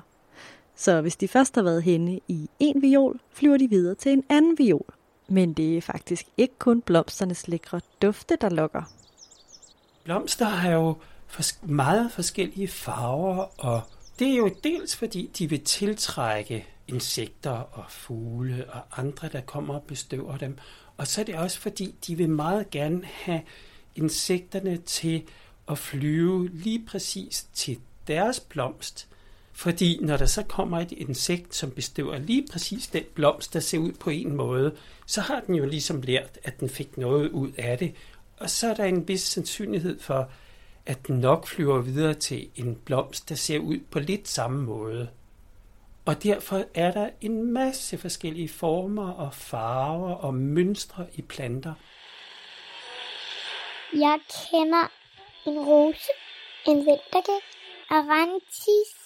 Så 0.75 1.01
hvis 1.01 1.15
de 1.15 1.27
først 1.27 1.55
har 1.55 1.63
været 1.63 1.83
henne 1.83 2.19
i 2.27 2.49
en 2.59 2.81
viol, 2.81 3.19
flyver 3.31 3.57
de 3.57 3.69
videre 3.69 3.95
til 3.95 4.11
en 4.11 4.23
anden 4.29 4.57
viol. 4.57 4.96
Men 5.27 5.53
det 5.53 5.77
er 5.77 5.81
faktisk 5.81 6.25
ikke 6.37 6.53
kun 6.59 6.81
blomsternes 6.81 7.47
lækre 7.47 7.81
dufte, 8.01 8.37
der 8.41 8.49
lokker. 8.49 8.83
Blomster 10.03 10.45
har 10.45 10.71
jo 10.71 10.97
meget 11.61 12.11
forskellige 12.11 12.67
farver, 12.67 13.65
og 13.65 13.81
det 14.19 14.27
er 14.27 14.35
jo 14.35 14.51
dels 14.63 14.95
fordi, 14.95 15.29
de 15.37 15.49
vil 15.49 15.63
tiltrække 15.63 16.67
insekter 16.87 17.51
og 17.51 17.85
fugle 17.89 18.65
og 18.69 18.99
andre, 18.99 19.29
der 19.29 19.41
kommer 19.41 19.73
og 19.73 19.83
bestøver 19.83 20.37
dem. 20.37 20.57
Og 20.97 21.07
så 21.07 21.21
er 21.21 21.25
det 21.25 21.35
også 21.35 21.59
fordi, 21.59 21.95
de 22.07 22.15
vil 22.15 22.29
meget 22.29 22.69
gerne 22.69 23.05
have 23.05 23.41
insekterne 23.95 24.77
til 24.77 25.23
at 25.67 25.77
flyve 25.77 26.49
lige 26.49 26.85
præcis 26.85 27.47
til 27.53 27.79
deres 28.07 28.39
blomst. 28.39 29.07
Fordi 29.57 29.99
når 30.01 30.17
der 30.17 30.25
så 30.25 30.43
kommer 30.43 30.79
et 30.79 30.91
insekt, 30.91 31.55
som 31.55 31.71
bestøver 31.71 32.17
lige 32.17 32.47
præcis 32.51 32.87
den 32.87 33.03
blomst, 33.13 33.53
der 33.53 33.59
ser 33.59 33.77
ud 33.77 33.91
på 33.91 34.09
en 34.09 34.35
måde, 34.35 34.75
så 35.05 35.21
har 35.21 35.39
den 35.39 35.55
jo 35.55 35.65
ligesom 35.65 36.01
lært, 36.01 36.39
at 36.43 36.59
den 36.59 36.69
fik 36.69 36.97
noget 36.97 37.29
ud 37.29 37.51
af 37.57 37.77
det. 37.77 37.95
Og 38.39 38.49
så 38.49 38.67
er 38.67 38.73
der 38.73 38.85
en 38.85 39.07
vis 39.07 39.21
sandsynlighed 39.21 39.99
for, 39.99 40.29
at 40.85 41.07
den 41.07 41.19
nok 41.19 41.47
flyver 41.47 41.81
videre 41.81 42.13
til 42.13 42.49
en 42.55 42.75
blomst, 42.75 43.29
der 43.29 43.35
ser 43.35 43.59
ud 43.59 43.77
på 43.91 43.99
lidt 43.99 44.27
samme 44.27 44.63
måde. 44.63 45.09
Og 46.05 46.23
derfor 46.23 46.65
er 46.73 46.91
der 46.91 47.09
en 47.21 47.51
masse 47.53 47.97
forskellige 47.97 48.49
former 48.49 49.11
og 49.11 49.33
farver 49.33 50.15
og 50.15 50.33
mønstre 50.33 51.07
i 51.15 51.21
planter. 51.21 51.73
Jeg 53.93 54.19
kender 54.29 54.91
en 55.45 55.59
rose, 55.59 56.11
en 56.67 56.77
vintergæk, 56.77 57.43
arantis. 57.89 58.96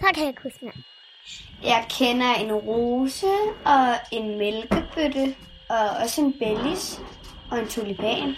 Så 0.00 0.06
kan 0.14 0.24
jeg 0.24 0.34
huske 0.42 0.64
navn. 0.64 0.84
Jeg 1.62 1.86
kender 1.90 2.34
en 2.34 2.52
rose 2.52 3.26
og 3.64 3.94
en 4.12 4.38
mælkebøtte 4.38 5.34
og 5.68 5.88
også 6.02 6.20
en 6.20 6.34
bellis 6.38 7.00
og 7.50 7.58
en 7.58 7.68
tulipan. 7.68 8.34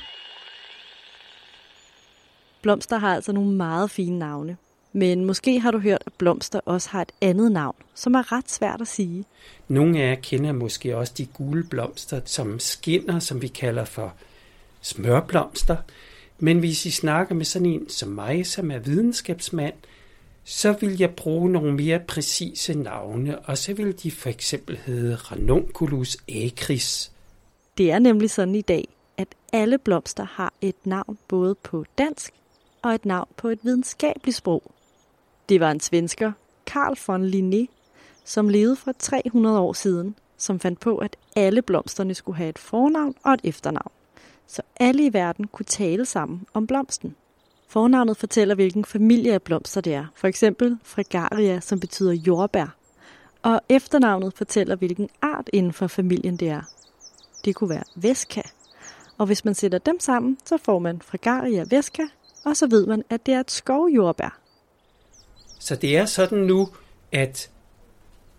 Blomster 2.63 2.99
har 2.99 3.15
altså 3.15 3.33
nogle 3.33 3.51
meget 3.51 3.91
fine 3.91 4.19
navne. 4.19 4.57
Men 4.93 5.25
måske 5.25 5.61
har 5.61 5.71
du 5.71 5.79
hørt, 5.79 6.03
at 6.07 6.13
blomster 6.13 6.61
også 6.65 6.91
har 6.91 7.03
et 7.03 7.13
andet 7.21 7.53
navn, 7.53 7.77
som 7.95 8.15
er 8.15 8.33
ret 8.33 8.51
svært 8.51 8.81
at 8.81 8.89
sige. 8.89 9.25
Nogle 9.69 10.03
af 10.03 10.11
jer 10.11 10.21
kender 10.21 10.53
måske 10.53 10.97
også 10.97 11.13
de 11.19 11.27
gule 11.27 11.65
blomster, 11.71 12.21
som 12.25 12.59
skinner, 12.59 13.19
som 13.19 13.43
vi 13.43 13.49
kalder 13.49 13.85
for 13.85 14.15
smørblomster. 14.81 15.77
Men 16.39 16.59
hvis 16.59 16.87
I 16.87 16.91
snakker 16.91 17.35
med 17.35 17.45
sådan 17.45 17.67
en 17.69 17.89
som 17.89 18.09
mig, 18.09 18.47
som 18.47 18.71
er 18.71 18.79
videnskabsmand, 18.79 19.75
så 20.45 20.73
vil 20.73 20.99
jeg 20.99 21.11
bruge 21.11 21.51
nogle 21.51 21.73
mere 21.75 22.01
præcise 22.09 22.75
navne, 22.75 23.39
og 23.39 23.59
så 23.59 23.75
vil 23.75 24.03
de 24.03 24.11
for 24.11 24.29
eksempel 24.29 24.77
hedde 24.77 25.17
Ranunculus 25.17 26.17
acris. 26.29 27.13
Det 27.79 27.91
er 27.91 27.99
nemlig 27.99 28.31
sådan 28.31 28.55
i 28.55 28.61
dag, 28.61 28.89
at 29.17 29.29
alle 29.53 29.79
blomster 29.79 30.25
har 30.25 30.53
et 30.61 30.87
navn 30.87 31.19
både 31.29 31.55
på 31.55 31.85
dansk 31.99 32.33
og 32.83 32.95
et 32.95 33.05
navn 33.05 33.29
på 33.37 33.49
et 33.49 33.59
videnskabeligt 33.63 34.37
sprog. 34.37 34.63
Det 35.49 35.61
var 35.61 35.71
en 35.71 35.81
svensker, 35.81 36.33
Carl 36.67 36.97
von 37.07 37.29
Linné, 37.29 37.67
som 38.25 38.49
levede 38.49 38.77
for 38.77 38.93
300 38.99 39.61
år 39.61 39.73
siden, 39.73 40.15
som 40.37 40.61
fandt 40.61 40.81
på, 40.81 40.99
at 40.99 41.17
alle 41.37 41.63
blomsterne 41.63 42.15
skulle 42.15 42.37
have 42.37 42.49
et 42.49 42.59
fornavn 42.59 43.15
og 43.23 43.35
et 43.35 43.41
efternavn, 43.45 43.93
så 44.47 44.63
alle 44.77 45.07
i 45.07 45.13
verden 45.13 45.47
kunne 45.47 45.67
tale 45.67 46.05
sammen 46.05 46.47
om 46.55 46.67
blomsten. 46.67 47.17
Fornavnet 47.71 48.17
fortæller, 48.17 48.55
hvilken 48.55 48.85
familie 48.85 49.35
af 49.35 49.43
blomster 49.43 49.81
det 49.81 49.95
er, 49.95 50.07
for 50.15 50.29
eksempel 50.29 50.79
Fregaria, 50.83 51.61
som 51.61 51.81
betyder 51.81 52.13
jordbær, 52.13 52.77
og 53.43 53.61
efternavnet 53.69 54.35
fortæller, 54.35 54.77
hvilken 54.77 55.09
art 55.23 55.51
inden 55.53 55.73
for 55.73 55.87
familien 55.87 56.37
det 56.37 56.49
er. 56.49 56.63
Det 57.45 57.55
kunne 57.55 57.71
være 57.71 57.83
Vesca, 57.95 58.43
og 59.19 59.27
hvis 59.27 59.45
man 59.45 59.55
sætter 59.55 59.79
dem 59.79 60.01
sammen, 60.01 60.39
så 60.45 60.57
får 60.57 60.79
man 60.79 61.03
Fregaria 61.03 61.65
Vesca, 61.71 62.03
og 62.45 62.57
så 62.57 62.67
ved 62.67 62.87
man, 62.87 63.03
at 63.11 63.27
det 63.27 63.35
er 63.35 63.41
et 63.41 63.51
skovjordbær. 63.51 64.39
Så 65.59 65.77
det 65.77 65.97
er 65.97 66.07
sådan 66.07 66.39
nu, 66.39 66.69
at 67.13 67.51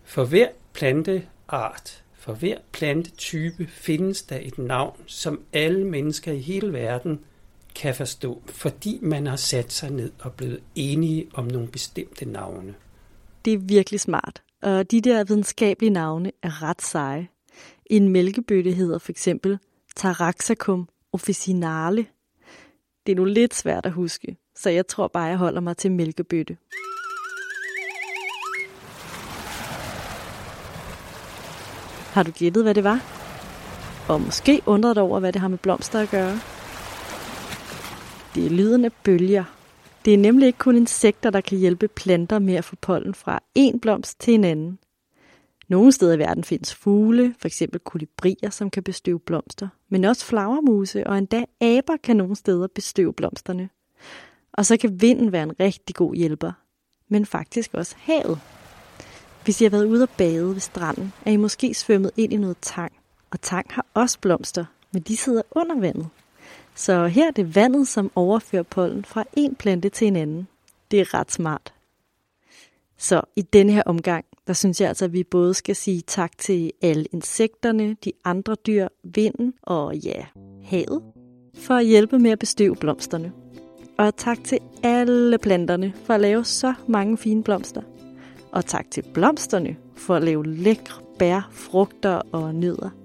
for 0.04 0.26
hver 0.26 0.48
planteart, 0.74 2.04
for 2.14 2.34
hver 2.34 2.58
plantetype 2.72 3.68
findes 3.68 4.22
der 4.22 4.40
et 4.42 4.58
navn, 4.58 4.98
som 5.08 5.42
alle 5.54 5.86
mennesker 5.86 6.32
i 6.32 6.40
hele 6.40 6.74
verden 6.74 7.20
kan 7.76 7.96
forstå, 7.96 8.42
fordi 8.46 9.00
man 9.02 9.28
har 9.28 9.36
sat 9.36 9.74
sig 9.74 9.90
ned 9.90 10.12
og 10.20 10.34
blevet 10.34 10.60
enige 10.76 11.28
om 11.34 11.46
nogle 11.46 11.68
bestemte 11.68 12.26
navne. 12.26 12.76
Det 13.46 13.54
er 13.54 13.58
virkelig 13.58 14.00
smart, 14.00 14.44
og 14.62 14.92
de 14.92 15.02
der 15.02 15.24
videnskabelige 15.24 15.90
navne 15.90 16.32
er 16.44 16.64
ret 16.64 16.82
seje. 16.82 17.28
En 17.86 18.10
mælkebøtte 18.10 18.72
hedder 18.72 19.00
for 19.00 19.12
eksempel 19.12 19.60
Taraxacum 19.96 20.90
officinale. 21.14 22.06
Det 23.06 23.12
er 23.12 23.16
nu 23.16 23.26
lidt 23.26 23.56
svært 23.56 23.86
at 23.86 23.92
huske, 23.92 24.38
så 24.56 24.70
jeg 24.70 24.88
tror 24.88 25.08
bare, 25.08 25.24
jeg 25.24 25.38
holder 25.38 25.62
mig 25.62 25.78
til 25.78 25.92
mælkebøtte. 25.92 26.58
Har 32.14 32.24
du 32.24 32.32
gættet, 32.32 32.64
hvad 32.64 32.76
det 32.76 32.84
var? 32.84 33.00
Og 34.10 34.22
måske 34.22 34.62
undret 34.66 34.96
dig 34.96 35.04
over, 35.04 35.20
hvad 35.20 35.34
det 35.34 35.42
har 35.42 35.48
med 35.48 35.58
blomster 35.58 36.00
at 36.00 36.10
gøre. 36.10 36.40
Det 38.36 38.46
er 38.46 38.50
lyden 38.50 38.86
af 38.86 38.94
bølger. 38.94 39.44
Det 40.06 40.14
er 40.14 40.18
nemlig 40.18 40.48
ikke 40.48 40.60
kun 40.60 40.76
insekter, 40.76 41.30
der 41.30 41.42
kan 41.42 41.58
hjælpe 41.58 41.88
planter 41.88 42.40
med 42.40 42.54
at 42.54 42.66
få 42.66 42.76
pollen 42.76 43.14
fra 43.14 43.44
en 43.56 43.80
blomst 43.80 44.20
til 44.20 44.34
en 44.34 44.44
anden. 44.44 44.80
Nogle 45.68 45.92
steder 45.92 46.14
i 46.14 46.20
verden 46.20 46.44
findes 46.44 46.76
fugle, 46.76 47.36
f.eks. 47.40 47.64
kolibrier, 47.84 48.50
som 48.50 48.70
kan 48.70 48.84
bestøve 48.84 49.20
blomster, 49.20 49.68
men 49.90 50.06
også 50.06 50.26
flagermuse 50.26 51.08
og 51.08 51.18
endda 51.18 51.46
aber 51.62 51.98
kan 52.04 52.18
nogle 52.18 52.36
steder 52.36 52.68
bestøve 52.68 53.14
blomsterne. 53.14 53.70
Og 54.54 54.66
så 54.66 54.78
kan 54.78 55.02
vinden 55.02 55.32
være 55.32 55.44
en 55.44 55.60
rigtig 55.60 55.96
god 55.96 56.16
hjælper, 56.16 56.52
men 57.08 57.26
faktisk 57.26 57.74
også 57.74 57.96
havet. 58.00 58.40
Hvis 59.44 59.62
I 59.62 59.64
har 59.64 59.72
været 59.72 59.86
ude 59.86 60.04
og 60.04 60.10
bade 60.10 60.54
ved 60.54 60.60
stranden, 60.60 61.14
er 61.26 61.32
I 61.32 61.38
måske 61.38 61.74
svømmet 61.74 62.12
ind 62.18 62.34
i 62.34 62.38
noget 62.38 62.58
tang, 62.62 62.92
og 63.32 63.42
tang 63.42 63.66
har 63.70 63.86
også 63.94 64.20
blomster, 64.20 64.66
men 64.92 65.02
de 65.02 65.18
sidder 65.18 65.42
under 65.52 65.80
vandet. 65.80 66.08
Så 66.76 67.08
her 67.08 67.28
er 67.28 67.32
det 67.32 67.56
vandet, 67.56 67.88
som 67.88 68.12
overfører 68.16 68.64
pollen 68.64 69.06
fra 69.06 69.24
en 69.34 69.56
plante 69.56 69.90
til 69.90 70.08
en 70.08 70.16
anden. 70.16 70.48
Det 70.92 71.00
er 71.00 71.14
ret 71.14 71.32
smart. 71.32 71.74
Så 72.98 73.22
i 73.36 73.42
denne 73.42 73.72
her 73.72 73.84
omgang, 73.86 74.26
der 74.48 74.54
synes 74.54 74.82
jeg 74.82 74.88
altså, 74.88 75.06
at 75.06 75.14
vi 75.14 75.24
både 75.24 75.54
skal 75.54 75.76
sige 75.76 76.02
tak 76.02 76.38
til 76.38 76.72
alle 76.82 77.06
insekterne, 77.06 77.96
de 78.06 78.12
andre 78.26 78.56
dyr, 78.68 78.88
vinden 79.04 79.54
og 79.62 79.98
ja, 79.98 80.26
havet, 80.64 81.02
for 81.56 81.74
at 81.74 81.86
hjælpe 81.86 82.20
med 82.20 82.32
at 82.32 82.40
bestøve 82.40 82.76
blomsterne. 82.76 83.32
Og 83.98 84.18
tak 84.18 84.44
til 84.44 84.60
alle 84.84 85.38
planterne 85.38 85.94
for 86.04 86.14
at 86.14 86.22
lave 86.22 86.46
så 86.46 86.74
mange 86.88 87.18
fine 87.18 87.44
blomster. 87.44 87.82
Og 88.52 88.66
tak 88.66 88.92
til 88.92 89.04
blomsterne 89.14 89.76
for 89.96 90.16
at 90.16 90.24
lave 90.24 90.46
lækre 90.46 91.02
bær, 91.20 91.50
frugter 91.52 92.22
og 92.32 92.56
nødder. 92.56 93.01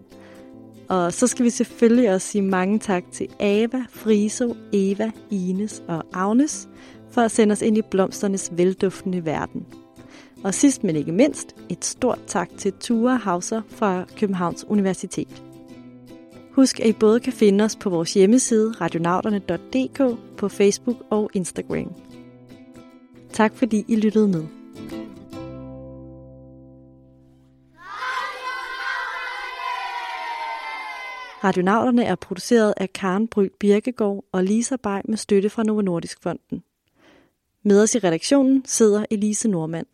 Og 0.88 1.12
så 1.12 1.27
skal 1.27 1.44
vi 1.44 1.51
selvfølgelig 1.51 2.11
også 2.14 2.29
sige 2.29 2.42
mange 2.42 2.79
tak 2.79 3.05
til 3.12 3.29
Ava, 3.40 3.85
Friso, 3.90 4.57
Eva, 4.72 5.11
Ines 5.31 5.83
og 5.88 6.05
Agnes 6.12 6.68
for 7.11 7.20
at 7.20 7.31
sende 7.31 7.53
os 7.53 7.62
ind 7.62 7.79
i 7.79 7.83
blomsternes 7.90 8.51
velduftende 8.53 9.25
verden. 9.25 9.66
Og 10.44 10.55
sidst 10.55 10.85
men 10.85 10.96
ikke 10.96 11.12
mindst, 11.12 11.57
et 11.68 11.85
stort 11.85 12.18
tak 12.27 12.51
til 12.59 12.72
Ture 12.72 13.16
Hauser 13.16 13.62
fra 13.68 14.05
Københavns 14.16 14.64
Universitet. 14.68 15.42
Husk, 16.53 16.81
at 16.81 16.87
I 16.87 16.92
både 16.92 17.20
kan 17.20 17.33
finde 17.33 17.64
os 17.64 17.77
på 17.77 17.90
vores 17.90 18.14
hjemmeside 18.14 18.72
radionauterne.dk, 18.81 20.18
på 20.37 20.49
Facebook 20.49 20.96
og 21.11 21.31
Instagram. 21.35 21.92
Tak 23.33 23.57
fordi 23.57 23.85
I 23.88 23.96
lyttede 23.96 24.29
med. 24.29 24.44
Radionavlerne 31.46 32.04
er 32.04 32.14
produceret 32.14 32.74
af 32.76 32.92
Karen 32.92 33.28
Bryl 33.28 33.50
Birkegaard 33.61 34.24
og 34.32 34.44
Lisa 34.44 34.76
Bay 34.76 35.00
med 35.04 35.16
støtte 35.16 35.50
fra 35.50 35.62
Novo 35.62 35.80
Nordisk 35.80 36.22
Fonden. 36.22 36.62
Med 37.62 37.82
os 37.82 37.94
i 37.94 37.98
redaktionen 37.98 38.64
sidder 38.64 39.04
Elise 39.11 39.48
Normand. 39.48 39.87